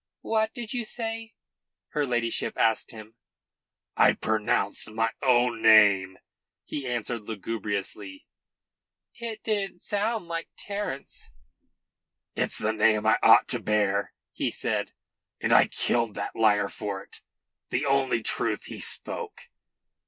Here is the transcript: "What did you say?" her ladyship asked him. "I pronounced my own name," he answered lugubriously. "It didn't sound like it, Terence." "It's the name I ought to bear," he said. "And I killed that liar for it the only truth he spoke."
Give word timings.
"What 0.21 0.51
did 0.55 0.73
you 0.73 0.83
say?" 0.83 1.35
her 1.89 2.07
ladyship 2.07 2.57
asked 2.57 2.89
him. 2.89 3.17
"I 3.95 4.13
pronounced 4.13 4.89
my 4.89 5.11
own 5.21 5.61
name," 5.61 6.17
he 6.65 6.87
answered 6.87 7.27
lugubriously. 7.29 8.25
"It 9.13 9.43
didn't 9.43 9.83
sound 9.83 10.27
like 10.27 10.45
it, 10.55 10.57
Terence." 10.57 11.29
"It's 12.35 12.57
the 12.57 12.73
name 12.73 13.05
I 13.05 13.19
ought 13.21 13.47
to 13.49 13.59
bear," 13.59 14.15
he 14.33 14.49
said. 14.49 14.93
"And 15.39 15.53
I 15.53 15.67
killed 15.67 16.15
that 16.15 16.35
liar 16.35 16.67
for 16.67 17.03
it 17.03 17.21
the 17.69 17.85
only 17.85 18.23
truth 18.23 18.63
he 18.63 18.79
spoke." 18.79 19.51